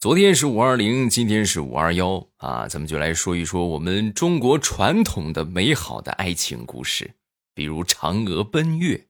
[0.00, 7.16] 昨天是五二零，今天是五二幺啊，咱们就来说一说我们中国传统的美好的爱情故事，
[7.54, 9.08] 比如嫦娥奔月。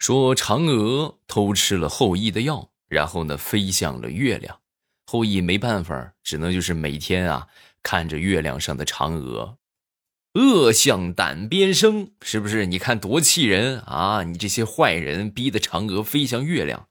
[0.00, 4.58] 说嫦娥偷吃了后羿的药，然后呢飞向了月亮，
[5.06, 7.46] 后羿没办法，只能就是每天啊
[7.84, 9.58] 看着月亮上的嫦娥，
[10.34, 12.66] 恶向胆边生，是不是？
[12.66, 14.24] 你看多气人啊！
[14.24, 16.88] 你这些坏人逼得嫦娥飞向月亮，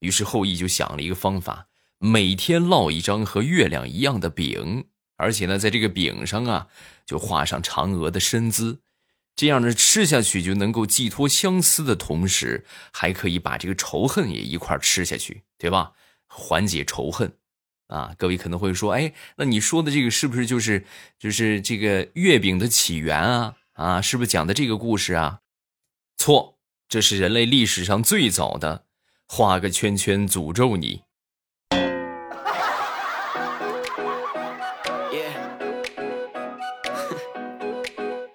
[0.00, 1.68] 于是后羿就想了一个方法。
[2.04, 4.84] 每天烙一张和月亮一样的饼，
[5.16, 6.66] 而且呢，在这个饼上啊，
[7.06, 8.80] 就画上嫦娥的身姿，
[9.34, 15.92] 这样呢，吃下去就能够寄托相思的同时，还可以把这个仇恨也一块吃下去，对吧？
[16.28, 17.32] 缓解仇恨
[17.86, 18.14] 啊！
[18.18, 20.84] 各位可能会说，哎，那你说的这个是不是就是
[21.18, 23.54] 就是这个月饼的起源啊？
[23.72, 25.40] 啊，是不是讲的这个故事啊？
[26.18, 28.84] 错，这是人类历史上最早的
[29.26, 31.04] 画个圈圈诅咒你。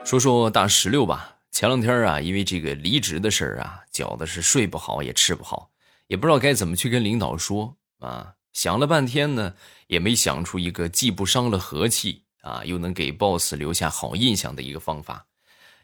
[0.09, 1.37] 说说大石榴吧。
[1.51, 5.69] 前两天啊，因为这个离职的事儿啊，搅的是睡不好也吃不好，
[6.07, 8.33] 也不知道该怎么去跟领导说啊。
[8.51, 9.53] 想了半天呢，
[9.85, 15.27] 也没想出一个既不伤了和气啊，又能给 boss 留下好印象的一个方法。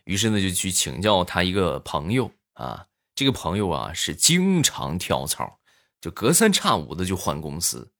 [0.06, 2.88] 于是呢，就去请教他一个朋友啊。
[3.14, 5.60] 这个朋友啊，是经常跳槽，
[6.02, 7.92] 就隔三差五的就换公司。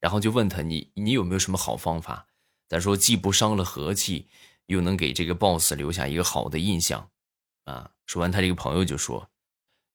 [0.00, 2.24] 然后就问他：“你你有没有什么好方法？
[2.70, 4.28] 咱说既不伤了和气。”
[4.66, 7.10] 又能给这个 boss 留下一个好的印象，
[7.64, 7.90] 啊！
[8.06, 9.30] 说完，他这个朋友就说：“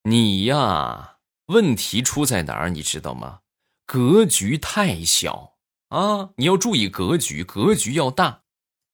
[0.04, 2.70] 你呀，问题出在哪儿？
[2.70, 3.42] 你知道吗？
[3.86, 5.58] 格局太小
[5.90, 6.32] 啊！
[6.38, 8.44] 你要注意格局，格局要大。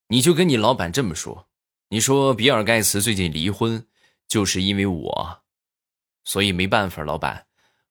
[0.07, 1.49] 你就跟你老板这么说，
[1.89, 3.87] 你说比尔盖茨最近离婚，
[4.27, 5.43] 就是因为我，
[6.23, 7.47] 所以没办法，老板，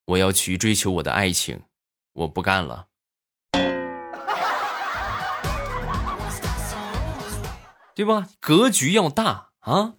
[0.07, 1.63] 我要去追求我的爱情，
[2.13, 2.89] 我不干了。”
[7.95, 8.29] 对吧？
[8.41, 9.95] 格局要大啊！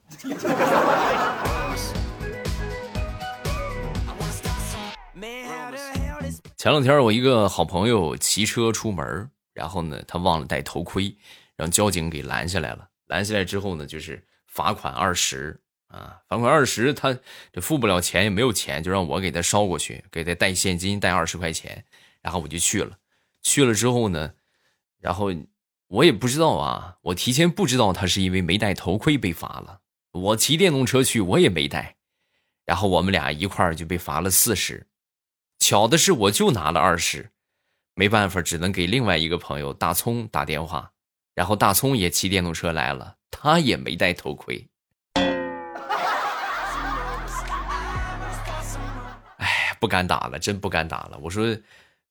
[6.57, 11.15] 前两天我一个好朋友骑车出门，然后呢，他忘了戴头盔，
[11.55, 12.89] 让交警给拦下来了。
[13.07, 17.17] 拦下来之后呢，就是罚款二十啊，罚款二十，他
[17.53, 21.85] 这付不了钱，也没有钱，就让我给他捎过去，给他带现金，带二十块钱。
[22.21, 22.97] 然后我就去了，
[23.41, 24.33] 去了之后呢，
[24.99, 25.31] 然后。
[25.87, 29.81] 我也不知道啊，我提前不知道他是因为没戴头盔被罚了。
[30.11, 31.97] 我骑电动车去，我也没戴，
[32.65, 34.87] 然后我们俩一块儿就被罚了四十。
[35.59, 37.31] 巧的是，我就拿了二十，
[37.93, 40.91] 没办法，只能给另外一个朋友大葱打电话，
[41.35, 44.67] 然后大葱也骑电动车来了，他也没戴头盔。
[49.37, 51.19] 哎，不敢打了，真不敢打了。
[51.21, 51.55] 我说，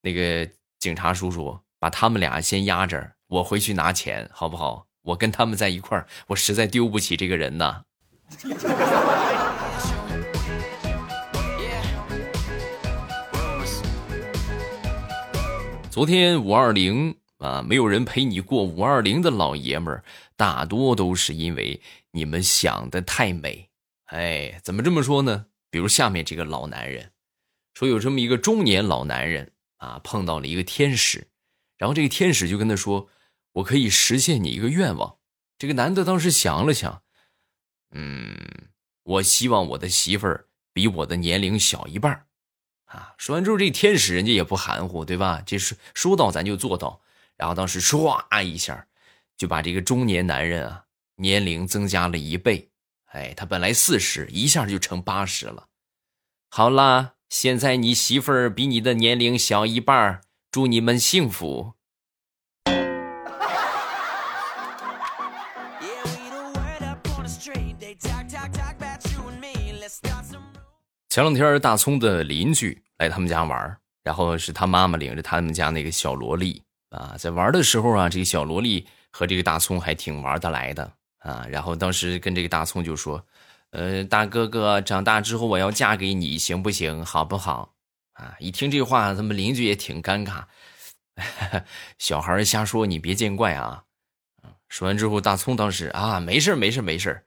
[0.00, 0.48] 那个
[0.78, 3.13] 警察叔叔，把他们俩先压着。
[3.28, 4.86] 我回去拿钱，好不好？
[5.02, 7.82] 我跟他们在一块儿，我实在丢不起这个人呐。
[15.90, 20.04] 昨天五二零啊，没有人陪你过五二零的老爷们儿，
[20.36, 21.80] 大多都是因为
[22.10, 23.68] 你们想的太美。
[24.06, 25.46] 哎，怎么这么说呢？
[25.70, 27.10] 比如下面这个老男人，
[27.74, 31.26] 说有这么一个中年老男人啊，碰到了一个天使，
[31.84, 33.10] 然后这个天使就跟他说。
[33.54, 35.18] 我可以实现你一个愿望。
[35.58, 37.04] 这个男的当时想了想，
[37.92, 38.36] 嗯，
[39.04, 42.26] 我希望我的媳妇儿比我的年龄小一半
[42.86, 43.14] 啊。
[43.16, 45.40] 说完之后，这天使人家也不含糊，对吧？
[45.46, 47.00] 这是说到咱就做到。
[47.36, 48.88] 然后当时唰一下，
[49.36, 52.72] 就把这个中年男人啊年龄增加了一倍。
[53.12, 55.68] 哎，他本来四十，一下就成八十了。
[56.50, 60.22] 好啦，现在你媳妇儿比你的年龄小一半儿
[60.54, 61.72] 祝你们幸福。
[71.08, 81.44] 前两天大葱的邻居来他们家玩，然后是他妈妈领着他们家那个小萝莉啊，在玩的时候啊，这个小萝莉和这个大葱还挺玩得来的啊。
[81.50, 83.20] 然后当时跟这个大葱就说
[83.74, 87.04] ：“呃，大哥哥，长大之后我要嫁给你，行不行？
[87.04, 87.72] 好不好？”
[88.14, 90.44] 啊，一听这话，他们邻居也挺尴尬。
[91.98, 93.84] 小孩瞎说，你别见怪啊。
[94.68, 97.24] 说完之后，大葱当时啊，没事没事没事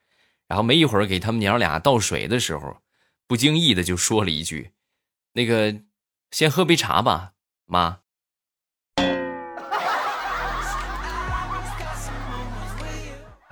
[0.48, 2.78] 然后没一会儿，给他们娘俩倒水的时候。
[3.28, 4.72] 不经意的就说了一句
[5.34, 5.82] ：“那个，
[6.32, 7.34] 先喝杯茶吧，
[7.66, 8.00] 妈。”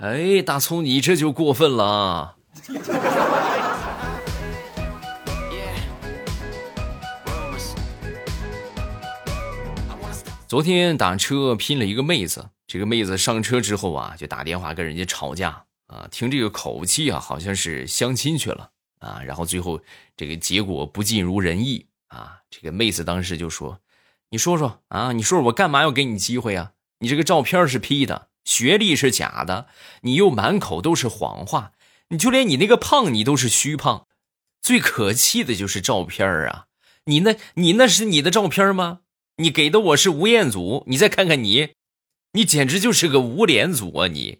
[0.00, 2.36] 哎，大葱，你这就过分了。
[10.56, 18.70] 昨天打车拼了一个妹子，这个妹子上车之后啊，就打电话跟人家吵架啊，听这个口气啊，好像是相亲去了
[19.00, 19.78] 啊，然后最后
[20.16, 22.38] 这个结果不尽如人意啊。
[22.48, 23.80] 这个妹子当时就说
[24.32, 26.72] ：“你说说啊，你说说我干嘛要给你机会啊？
[27.00, 29.66] 你这个照片是 P 的，学历是假的，
[30.00, 31.72] 你又满口都是谎话，
[32.08, 34.06] 你就连你那个胖你都是虚胖，
[34.62, 36.68] 最可气的就是照片啊！
[37.04, 39.00] 你那，你那是你的照片吗？”
[39.38, 41.74] 你给的我是吴彦祖，你再看看你，
[42.32, 44.06] 你简直就是个无脸祖啊！
[44.06, 44.38] 你。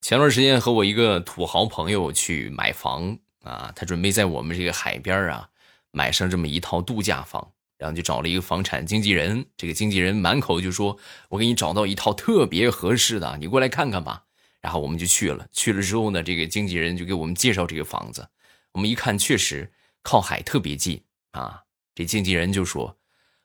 [0.00, 5.46] 前段时间和我一个土豪朋友去买房啊，他准备在我们这个海边啊
[5.90, 10.96] 买上这么一套度假房，然后就找了一个房产经纪人，这个经纪人满口就说
[11.28, 14.22] ：“我给你找到一套特别合适的，你过来看看吧。”
[14.66, 18.28] 然后我们就去了，去了之后呢，这个经纪人就给我们介绍这个房子。
[18.72, 19.72] 我们一看，确实
[20.02, 21.62] 靠海特别近啊。
[21.94, 22.98] 这经纪人就说：“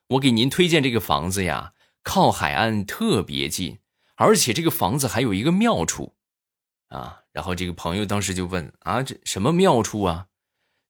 [0.09, 3.77] 我给您推荐这个房子呀，靠海岸特别近，
[4.15, 6.15] 而且这个房子还有一个妙处
[6.87, 10.25] 啊。”然后这个朋友当时就问：“啊，这什么妙处啊？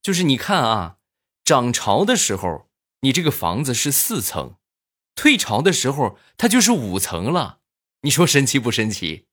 [0.02, 1.00] 就是你看啊，
[1.44, 2.70] 涨潮的时候，
[3.02, 4.56] 你这个房子是四层；
[5.14, 7.60] 退潮的时候，它就是五层了。
[8.04, 9.28] 你说神奇不神奇？”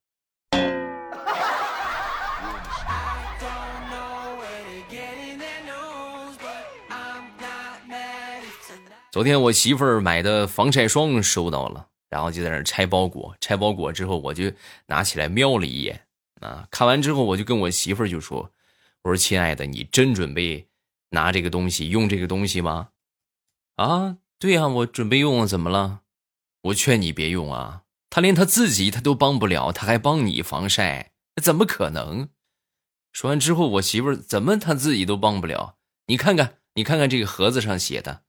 [9.10, 13.34] 昨天我媳妇儿买的防晒霜收到了，然后就在那拆包裹。
[13.40, 14.52] 拆包裹之后，我就
[14.86, 16.06] 拿起来瞄了一眼，
[16.42, 18.52] 啊，看完之后我就跟我媳妇儿就说
[19.02, 20.68] ：“我说亲爱的，你真准备
[21.10, 22.90] 拿这个东西用这个东西吗？”
[23.76, 26.00] 啊，对呀，我准备用，怎么了？
[26.64, 31.12] 我劝你别用啊，他连他自己他都帮不了，他还帮你防晒，
[31.42, 32.28] 怎么可能？
[33.10, 35.76] 说完之后，我媳妇儿怎么他自己都帮不了？
[36.08, 38.24] 你看看，你看看这个盒子上写的。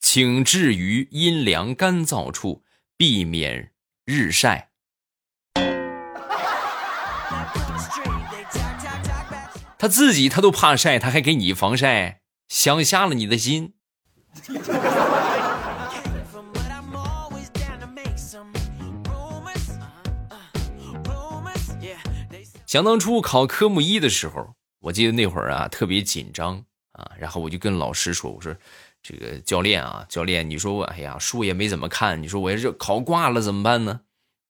[0.00, 2.64] 请置于阴凉干燥处，
[2.96, 3.72] 避免
[4.06, 4.70] 日晒。
[9.78, 13.74] 他自己他都怕晒，他还给你防晒，想瞎了你的心。
[22.66, 28.56] 想当初考科目一的时候，我记得那会儿啊特别紧张啊，然后我就跟老师说：“我说。”
[29.02, 34.00] 这个教练啊，教练，你说我，哎呀，书也没怎么看，你说我要是考挂了怎么办呢？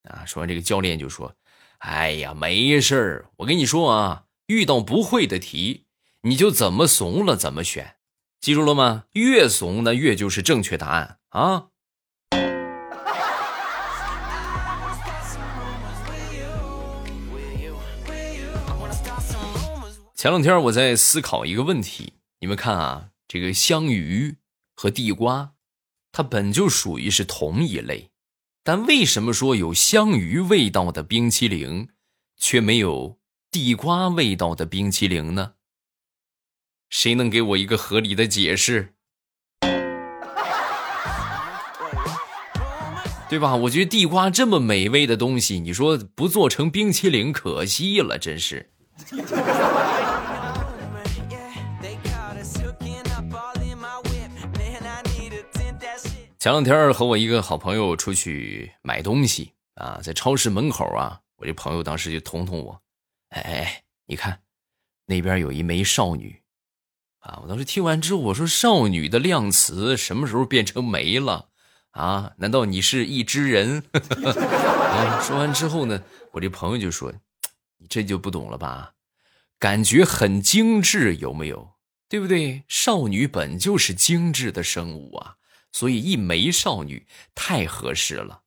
[0.09, 1.35] 啊，说完这个教练就说
[1.79, 5.85] ：“哎呀，没事儿，我跟你说啊，遇到不会的题，
[6.23, 7.97] 你就怎么怂了怎么选，
[8.41, 9.05] 记住了吗？
[9.13, 11.67] 越怂那越就是正确答案啊。”
[20.17, 24.40] 前两天我在思考一个问题，你们看啊，这个香鱼。
[24.81, 25.53] 和地瓜，
[26.11, 28.09] 它本就属于是同一类，
[28.65, 31.91] 但为什么说有香芋味道的冰淇淋，
[32.39, 33.19] 却没有
[33.51, 35.53] 地瓜味道的冰淇淋呢？
[36.89, 38.95] 谁能给我一个合理的解释？
[43.29, 43.55] 对吧？
[43.57, 48.71] 我觉得地瓜这么美味的东西，你说不做成冰淇淋可惜了，真是。
[56.41, 62.81] 前两天和我一个好朋友出去买东西啊，在超市门口啊，我这朋友当时就捅捅我，
[63.29, 64.41] 哎哎，你看
[65.05, 66.41] 那边有一枚少女，
[67.19, 71.51] 啊，我当时听完之后我说少女的量词什么时候变成没了
[71.91, 72.33] 啊？
[72.39, 73.85] 难道你是一只人？
[73.93, 77.13] 啊 说完之后呢，我这朋友就说，
[77.77, 78.95] 你这就不懂了吧？
[79.59, 81.73] 感觉很精致，有没有？
[82.09, 82.65] 对不对？
[82.67, 85.37] 少女本就是精致的生物啊。
[85.73, 88.43] 所以一枚少女太合适了，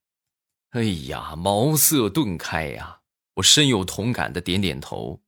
[0.72, 3.00] 哎呀，茅塞顿开呀！
[3.36, 5.22] 我深有同感的点点头，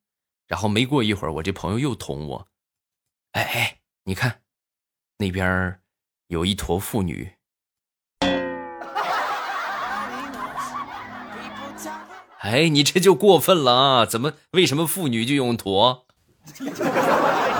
[0.46, 2.48] 然后没过一会儿，我这朋友又捅我，
[3.32, 4.42] 哎哎，你看，
[5.18, 5.80] 那边
[6.28, 7.32] 有一坨妇女，
[12.40, 14.06] 哎，你这就过分了啊！
[14.06, 14.34] 怎么？
[14.52, 16.06] 为什么妇女就用坨？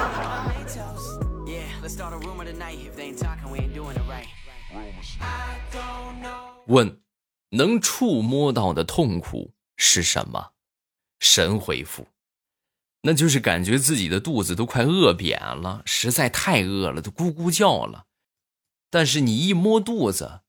[6.66, 7.00] 问，
[7.50, 10.52] 能触摸到的痛苦是什么？
[11.20, 12.08] 神回复，
[13.02, 18.06] 那就是感觉自己的肚子都快饿扁了，实在太饿了，都咕咕叫了。
[18.90, 20.40] 但是你一摸肚子，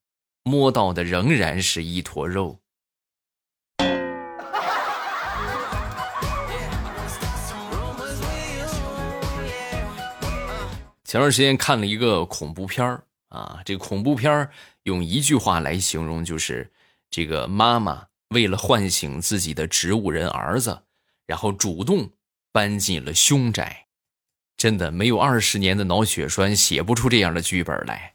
[0.43, 2.59] 摸到的仍然是一坨肉。
[11.03, 13.06] 前段时间看了一个恐怖片儿
[13.37, 14.49] 啊，这个恐怖片
[14.83, 16.71] 用一句话来形容，就是
[17.09, 20.81] 这个妈妈为了唤醒自己的植物人儿子，
[21.25, 22.09] 然后主动
[22.51, 23.85] 搬进了凶宅。
[24.57, 28.11] 真的没有二十年的脑血栓写不出这样的剧本来，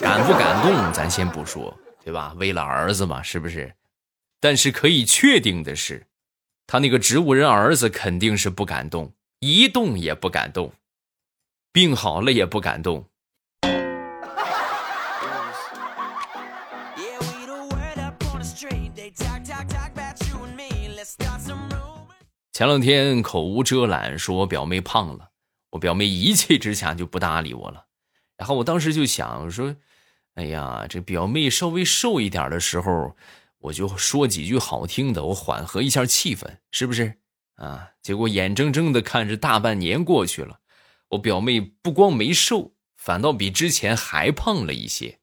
[0.00, 2.32] 感不感动咱先不说，对吧？
[2.38, 3.74] 为了儿子嘛，是不是？
[4.38, 6.06] 但是可以确定的是，
[6.68, 10.72] 他那个植物人儿子肯定是不敢动，一动也不敢动，
[11.72, 13.09] 病好了也不敢动。
[22.60, 25.30] 前两天口无遮拦说我表妹胖了。
[25.70, 27.86] 我表妹一气之下就不搭理我了，
[28.36, 29.74] 然后我当时就想说
[30.36, 33.16] ：“哎呀，这表妹稍微瘦一点的时候，
[33.60, 37.20] 我就说几句好听的，我缓和一下气氛，是不是？
[37.54, 37.92] 啊？
[38.02, 40.58] 结果眼睁睁的看着大半年过去了，
[41.12, 45.20] 我表妹不光没瘦，反倒比之前还胖了一些。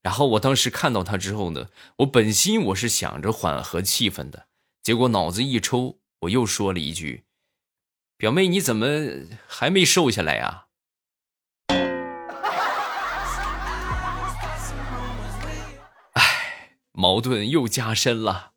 [0.00, 4.46] 然后我当时看到她之后呢，我本心我是想着缓和气氛的，
[4.82, 7.24] 结果脑子一抽，我又说了一句。”
[8.18, 8.86] 表妹，你怎么
[9.46, 10.66] 还没瘦下来呀？
[16.12, 16.22] 哎，
[16.92, 18.52] 矛盾又加深了。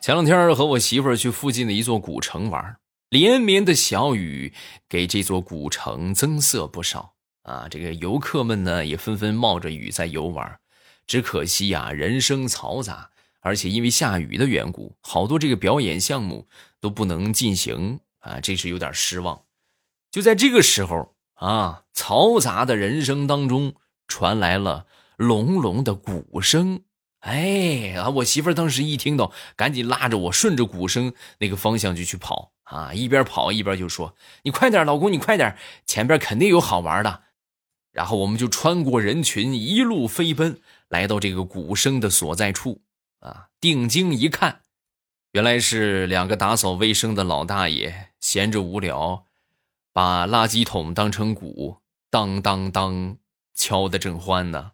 [0.00, 2.78] 前两天和我媳妇儿去附近的一座古城玩，
[3.10, 4.54] 连绵的小雨
[4.88, 7.68] 给这座古城增色不少啊。
[7.70, 10.58] 这个游客们呢，也纷纷冒着雨在游玩。
[11.06, 16.46] 只可惜呀，人声嘈杂，而且因为下雨的缘故，好多这个表演项目
[16.80, 19.42] 都不能进行啊，这是有点失望。
[20.10, 23.74] 就在这个时候啊，嘈杂的人声当中
[24.06, 26.82] 传来了隆隆的鼓声。
[27.20, 35.56] 哎啊，我媳妇儿当时一听到，赶紧拉着我顺着鼓声那个方向就去跑啊，一边跑一边就说：“你快点，老公，你快点，
[35.86, 37.22] 前边肯定有好玩的。”
[37.92, 40.60] 然后我们就穿过人群，一路飞奔，
[40.94, 42.82] 来到这个鼓声的所在处。
[43.18, 44.60] 啊，定睛一看，
[45.32, 49.24] 原来是两个打扫卫生的老大爷，闲着无聊，
[49.92, 51.78] 把垃圾桶当成鼓，
[52.10, 53.16] 当当当，
[53.56, 54.70] 敲得正欢呢。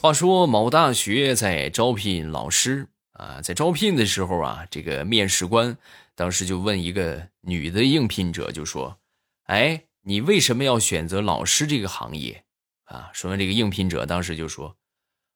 [0.00, 2.91] 话说某大学在招聘老师。
[3.12, 5.76] 啊，在招聘的时候啊，这个面试官
[6.14, 8.98] 当时就问一个女的应聘者，就说
[9.44, 12.44] ：“哎，你为什么要选择老师这个行业？”
[12.86, 14.76] 啊，说完这个应聘者当时就说：“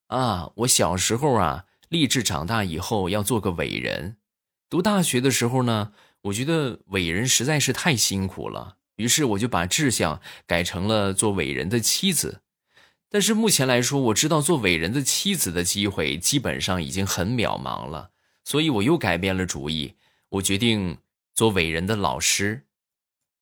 [0.09, 4.17] 啊，我小时候啊，立志长大以后要做个伟人。
[4.69, 5.93] 读大学的时候呢，
[6.23, 12.41] 我觉得伟人实在是太辛苦了，于是我就把志向改成了做伟人的妻子。”
[13.09, 18.11] 但是目前来说，我知道做伟人的妻子的机会基本上已经很渺茫了，
[18.45, 19.95] 所以我又改变了主意，
[20.31, 20.99] 我决定
[21.35, 22.67] 做伟人的老师。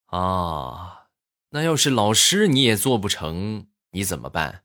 [0.07, 1.09] 啊，
[1.51, 4.63] 那要是老师你也做不成，你怎么办？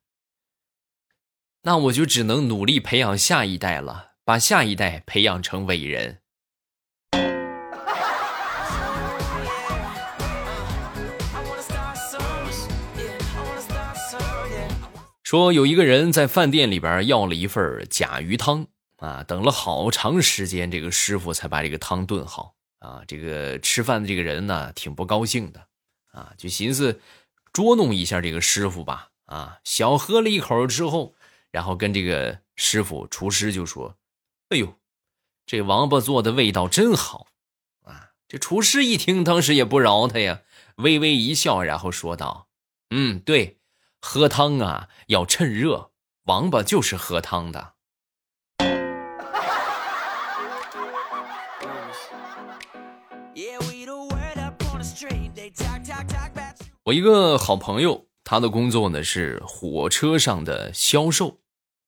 [1.64, 6.19] 那我就只能努力培养下一代了，把下一代培养成伟人。
[15.30, 18.66] 说有一个人在饭店里边要了一份甲鱼汤
[18.98, 23.04] 啊，等了好长时间，这个师傅才把这个汤炖好啊。
[23.08, 25.68] 这个吃饭的这个人呢，挺不高兴的
[26.14, 27.00] 啊，就寻思
[27.54, 29.60] 捉弄一下这个师傅吧啊。
[29.64, 31.14] 小喝了一口之后，
[31.52, 33.96] 然后跟这个师傅厨师就说
[34.50, 34.80] ：“哎呦，
[35.46, 37.28] 这王八做的味道真好
[37.84, 40.42] 啊！”这厨师一听，当时也不饶他呀，
[40.78, 42.48] 微微一笑，然后说道
[42.90, 43.58] ：“嗯，对。”
[44.02, 45.92] 喝汤啊，要趁热。
[46.26, 47.74] 王八就是喝汤的。
[56.84, 61.40] 我一个好朋友，他的工作呢是火车上的销售，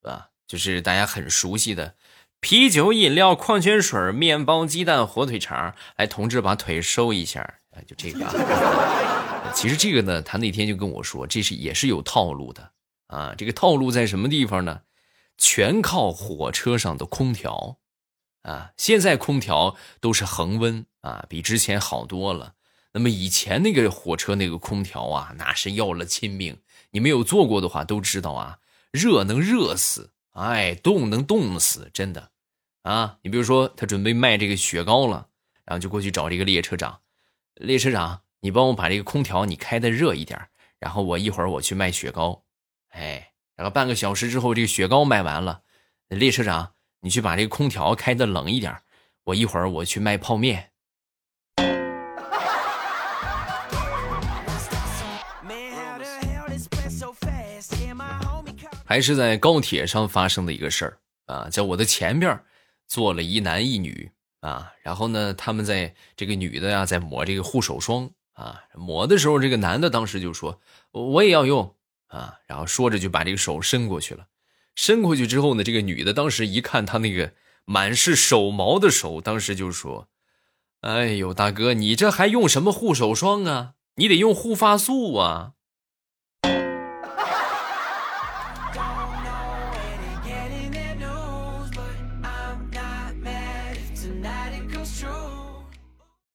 [0.03, 1.95] 啊，就是大家很熟悉的
[2.39, 5.75] 啤酒、饮料、矿泉水、面包、鸡蛋、火腿肠。
[5.97, 7.41] 来，同志把腿收一下，
[7.71, 8.25] 啊，就这个。
[9.53, 12.71] 其实这个呢，他那天就跟我说，这是也是有套路的
[13.07, 13.35] 啊。
[13.37, 14.81] 这个套路在什么地方呢？
[15.37, 17.77] 全靠火车上的空调
[18.43, 18.71] 啊。
[18.77, 22.55] 现在空调都是恒温啊，比之前好多了。
[22.93, 26.59] 那么以前那个火车那个空调啊，那是要了亲命。
[26.91, 28.59] 你没有坐过的话都知道啊，
[28.91, 32.31] 热能热死，哎，冻能冻死，真的
[32.81, 33.17] 啊。
[33.21, 35.27] 你比如说，他准备卖这个雪糕了，
[35.65, 36.99] 然后就过去找这个列车长，
[37.55, 38.21] 列车长。
[38.43, 40.47] 你帮我把这个空调你开的热一点，
[40.79, 42.43] 然后我一会儿我去卖雪糕，
[42.89, 45.61] 哎，然后半个小时之后，这个雪糕卖完了，
[46.09, 48.75] 列车长，你去把这个空调开的冷一点，
[49.25, 50.71] 我一会儿我去卖泡面。
[58.83, 62.43] 还是在高铁上发生的一个事儿啊，在我的前边
[62.87, 70.61] 坐了一男一女啊，然后呢，他们在这个女的呀在抹这个护手霜啊，抹的时候，这个男的当时就说
[70.91, 71.75] 我也要用
[72.07, 74.27] 啊，然后说着就把这个手伸过去了，
[74.75, 77.33] 伸过去之后呢，这个女的当时一看他那个
[77.65, 80.07] 满是手毛的手，当时就说
[80.81, 83.73] ：“哎呦，大哥，你这还用什么护手霜啊？
[83.95, 85.53] 你得用护发素啊。”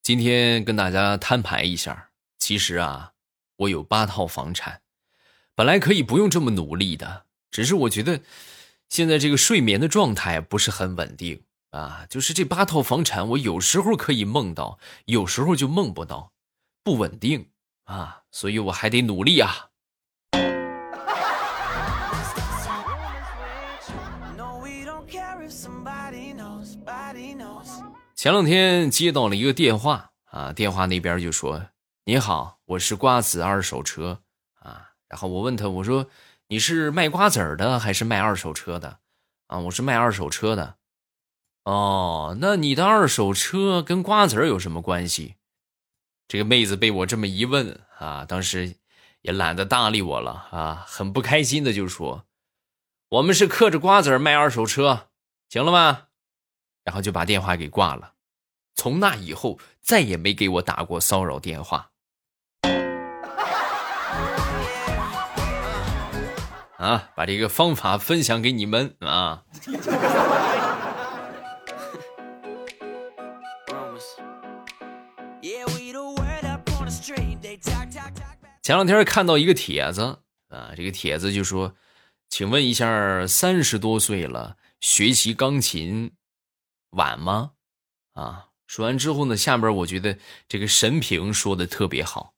[0.06, 3.14] 今天跟大家摊牌一下，其实啊，
[3.56, 4.82] 我有八套房产，
[5.56, 8.20] 本来可以不用这么努力的，只是我觉得
[8.88, 12.06] 现在这个睡眠的状态不是很稳定啊。
[12.08, 16.30] 就是这八套房产，我有时候可以梦到，有时候就梦不到，
[16.84, 17.48] 不稳定
[17.82, 19.70] 啊，所以我还得努力啊。
[28.26, 31.68] 前两天接到了一个电话啊，电话那边就说
[32.06, 34.20] ：“你好，我是瓜子二手车
[34.58, 36.08] 啊。”然后我问他，我说
[36.48, 38.98] ：“你是卖瓜子的还是卖二手车的？”
[39.46, 40.74] 啊，我是卖二手车的。
[41.62, 45.36] 哦，那你的二手车跟瓜子有什么关系？
[46.26, 48.74] 这个妹子被我这么一问啊，当时
[49.20, 52.24] 也懒得搭理我了啊，很不开心的就说
[53.10, 55.10] ：“我们是嗑着瓜子卖二手车，
[55.48, 56.08] 行了吧？”
[56.82, 58.14] 然后就把电话给挂了。
[58.76, 61.90] 从那以后，再也没给我打过骚扰电话。
[66.76, 69.44] 啊，把这个方法分享给你们啊！
[78.62, 81.74] 前两天看到一个帖子啊，这个帖子就说
[82.28, 86.12] ：“请问一下，三十多岁了，学习钢琴
[86.90, 87.52] 晚吗？”
[88.12, 88.48] 啊。
[88.66, 92.34] 说完之后呢，下边我觉得这个神评说的特别好，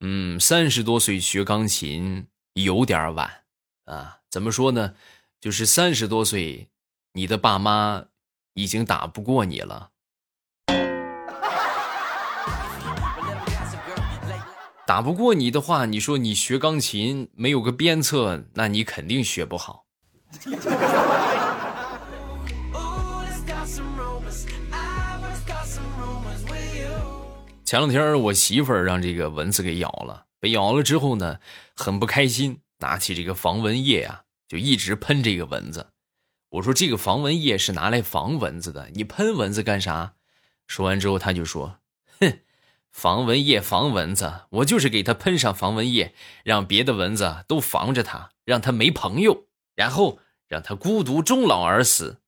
[0.00, 3.44] 嗯，三十多岁学钢琴有点晚
[3.84, 4.18] 啊。
[4.28, 4.94] 怎么说呢？
[5.40, 6.68] 就是三十多岁，
[7.12, 8.06] 你的爸妈
[8.54, 9.90] 已经打不过你了。
[14.86, 19.86] 打不过你的话，你说你学钢琴没有个鞭策，那你肯定学不好。
[27.66, 31.40] 前两天我媳妇儿让这个蚊子给咬了，被咬了之后呢，
[31.74, 35.88] 很不开心，拿起这个防蚊液啊，就一直喷这个蚊子。
[36.50, 40.14] 我说这个防蚊液是拿来防蚊子的，你喷蚊子干啥？
[40.68, 41.80] 说完之后，他就说
[42.20, 42.38] ：“哼，
[42.92, 52.20] 防蚊液防蚊子，我就是给他喷上防蚊液，让别的蚊子都防着他，让他没朋友，然后让他孤独终老而死。”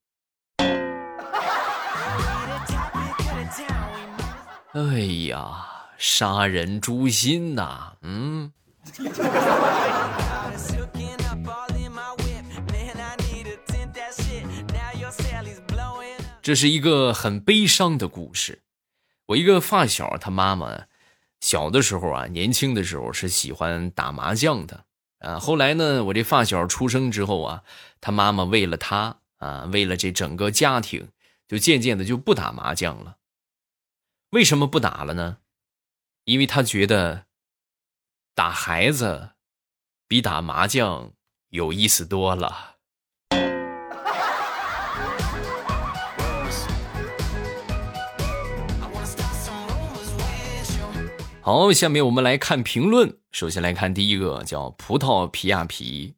[4.79, 7.95] 哎呀，杀人诛心呐！
[8.03, 8.53] 嗯，
[16.41, 18.63] 这是一个很悲伤的故事。
[19.27, 20.85] 我一个发小，他妈妈
[21.41, 24.85] 小的时候啊，年轻的时候是喜欢打麻将的
[25.19, 25.41] 啊。
[25.41, 27.65] 后来呢，我这发小出生之后啊，
[28.01, 31.09] 他妈妈为了他啊，为了这整个家庭，
[31.49, 33.17] 就渐渐的就不打麻将了。
[34.33, 35.39] 为什么不打了呢？
[36.25, 37.25] 因为他觉得
[38.35, 39.31] 打孩子
[40.07, 41.13] 比打麻将
[41.49, 42.75] 有意思多了。
[51.41, 53.17] 好，下面我们来看评论。
[53.33, 56.17] 首先来看第一个，叫葡萄皮亚皮。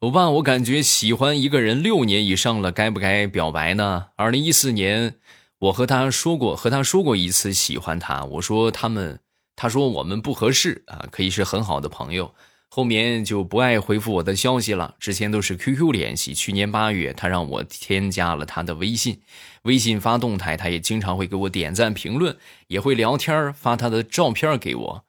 [0.00, 4.08] 欧巴，我感觉喜欢一个人六年以上了，该不该表白呢？
[4.16, 5.20] 二零一四年。
[5.58, 8.24] 我和他说过，和他说过一次喜欢他。
[8.24, 9.20] 我说他们，
[9.56, 12.34] 他说我们不合适啊，可以是很好的朋友。
[12.70, 16.34] 后面就不爱回复我的消息了，之前都是 QQ 联系。
[16.34, 19.22] 去年八月，他让我添加了他的微信，
[19.62, 25.04] 微信发动态，他也经常会给我点赞评论，也会聊天发他的照片给我。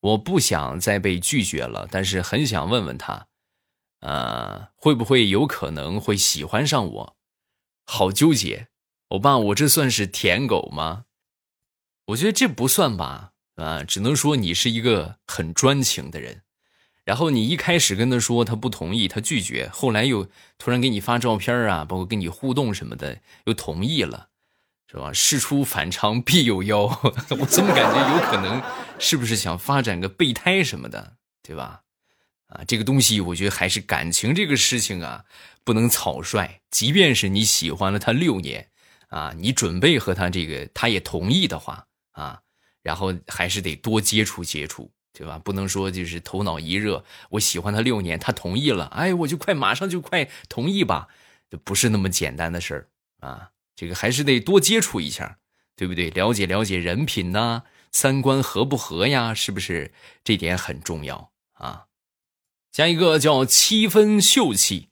[0.00, 3.28] 我不想再被拒绝了，但是很想问问他，
[4.00, 7.16] 呃，会不会有可能会喜欢上我？
[7.86, 8.66] 好纠结。
[9.14, 11.04] 我爸，我这算是舔狗吗？
[12.06, 16.42] 我觉得这不算吧，啊，只能说你是一个很专情的人。
[17.04, 24.30] 然后你一开始跟他说他不同意，他拒绝，后来又突然给你发照片啊，包括跟你互动什么的，又同意了，
[24.90, 25.12] 是吧？
[25.12, 26.84] 事出反常必有妖，
[27.38, 28.60] 我怎么感觉有可能
[28.98, 31.82] 是不是想发展个备胎什么的，对吧？
[32.48, 35.24] 啊，这个东西我觉得还是感情这个事情啊，
[35.62, 36.62] 不能草率。
[36.70, 38.70] 即便是你喜欢了他六年，
[39.14, 42.40] 啊，你准备和他这个，他也同意的话，啊，
[42.82, 44.90] 然后还是得多接触接触。
[45.16, 45.38] 对吧？
[45.38, 51.06] 不能说就是头脑一热，我喜欢他六年，他同意了，哎，我就快马上就快同意吧，
[51.62, 52.88] 不是那么简单的事儿
[53.20, 53.50] 啊。
[53.76, 55.38] 这个还是得多接触一下，
[55.76, 56.10] 对不对？
[56.10, 59.32] 了解了解人品呐，三观合不合呀？
[59.32, 59.94] 是不是？
[60.24, 61.84] 这点很重要啊。
[62.72, 64.88] 下一个叫七分秀气，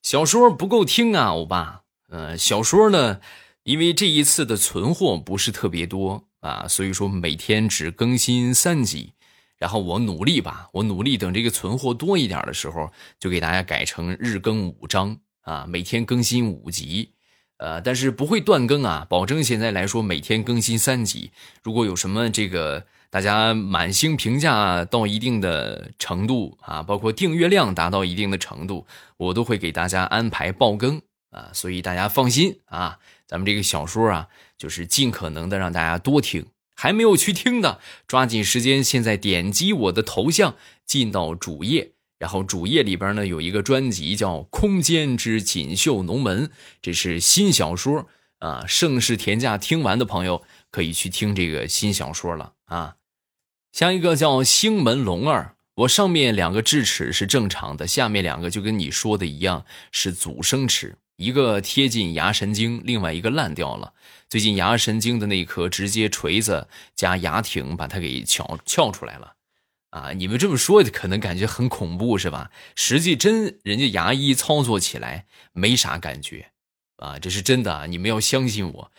[0.00, 1.82] 小说不够听啊，欧巴。
[2.08, 3.20] 呃，小说呢，
[3.68, 9.12] 因为这一次的存货不是特别多啊，所以说每天只更新三集。
[9.58, 17.10] 然后我努力吧，我努力等这个存货多一点的时候，就给大家改成日更五章啊，每天更新五集，
[17.58, 21.30] 呃，但是不会断更啊，保证现在来说每天更新三集。
[21.62, 28.86] 如果有什么这个大家满星评价到一定的程度啊，包括订阅量达到一定的程度，
[29.18, 32.98] 我都会给大家安排爆更啊，所以大家放心啊，
[33.28, 36.46] 咱们这个小说啊，就是尽可能的让大家多听。
[36.74, 46.46] 还没有去听的，抓紧时间，现在点击我的头像进到主页，然后主页里边呢有一个专辑叫《空间之锦绣龙门》，
[46.80, 48.06] 这是新小说
[48.38, 48.64] 啊。
[48.66, 52.94] 盛世田价听完的朋友可以去听这个新小说了啊。
[53.72, 60.96] 下一个叫星门龙儿，我上面两个智齿是正常的，下面两个就跟你说的一样是阻生齿。
[61.18, 63.92] 一个贴近牙神经，另外一个烂掉了。
[64.28, 69.34] 最近牙神经的那颗直接锤子加牙挺把它给撬撬出来了，
[69.90, 70.12] 啊！
[70.12, 72.52] 你们这么说可能感觉很恐怖是吧？
[72.76, 76.52] 实际真人家牙医操作起来没啥感觉，
[76.98, 77.88] 啊，这是真的！
[77.88, 78.92] 你们要相信我，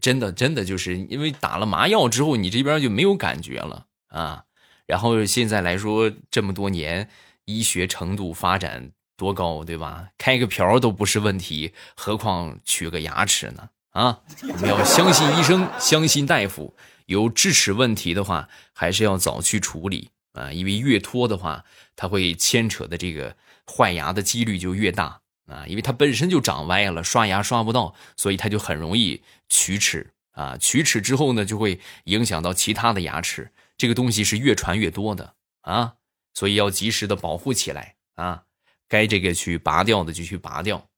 [0.00, 4.44] 真的真的就是因为打了麻药之后，你这边就没有感觉了啊。
[4.86, 7.10] 然后现在来说这么多年
[7.44, 8.92] 医学程度发展。
[9.16, 10.08] 多高对吧？
[10.18, 13.70] 开个瓢都不是问题，何况取个牙齿呢？
[13.90, 16.76] 啊， 我们要相信医生，相信大夫。
[17.06, 30.56] 有智齿问题的话，还是要早去处理啊，因为越拖的话，它会牵扯的这个坏牙的几率就越大啊，因为它本身就长歪了，刷牙刷不到，所以它就很容易龋齿啊。
[30.60, 35.94] 龋齿之后呢，就会影响到其他的牙齿，这个东西是越传越多的啊，
[36.34, 38.42] 所以要及时的保护起来啊。
[38.88, 40.88] 该这个去拔掉的就去拔掉，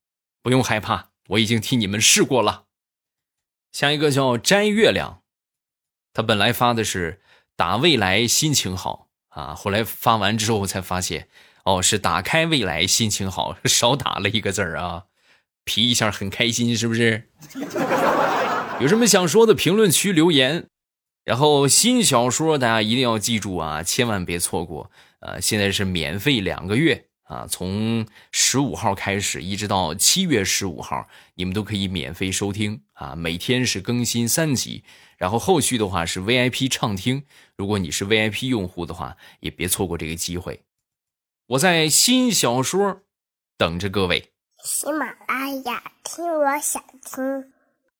[0.42, 2.64] 不用害怕，我已经替你们试过了。
[3.72, 5.22] 下一个叫摘月亮，
[6.12, 7.20] 他本来发的是
[7.56, 11.28] 打未来心情好啊，后来发完之后才发现，
[11.64, 15.04] 哦，是打开未来心情好， 少打了一个字儿啊，
[15.64, 17.30] 皮一下很开心是不是？
[18.80, 20.68] 有什么想说的，评论区留言。
[21.24, 25.38] 然后新小说大家一定要记住啊，千万别错过啊！
[25.38, 27.07] 现在是免费两个月。
[27.28, 33.14] 啊，从十五号开始，一直到七月十五号，你们都可以免费收听啊。
[33.14, 34.82] 每天是更新三集，
[35.18, 37.24] 然后后续的话是 VIP 畅听。
[37.54, 40.62] 如果你是 VIP 用户的话，也别错过这个机会。
[41.48, 43.02] 我在新小说
[43.56, 44.32] 等着各位。
[44.64, 47.52] 喜马拉雅听，我想听。